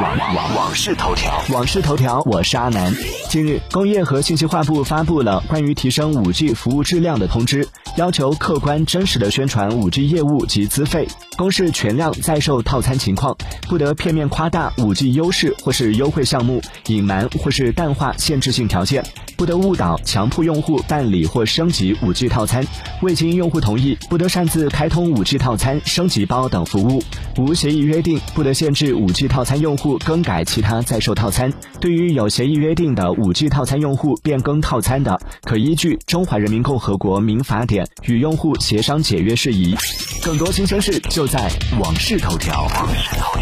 [0.00, 2.90] 网网网事头条，网事头条，我是阿南。
[3.28, 11.06] 近日，工业和信息化部发布了关于提升 5G 服务质量的通知，要求客观真实的宣传 5G 业务及资费，
[11.36, 13.36] 公示全量在售套餐情况，
[13.68, 19.04] 不得片面夸大 5G 优势或是优惠项目，隐瞒或是淡化限制性条件，
[19.36, 22.64] 不得误导强迫用户办理或升级 5G 套餐，
[23.02, 27.02] 未经用户同意，不得擅自开通 5G 套餐升级包等服务，
[27.36, 31.52] 无协议约定，不得限制 5G 套餐用户更改其他在售套餐。
[31.80, 39.74] 对于有协议约定的 5G 套餐用户变更套餐的，可依据《中华人民共和国民法典》与用户协商解约事宜。
[40.22, 42.66] 更多新鲜事就在《网事头条》。
[42.74, 43.39] 网事头条。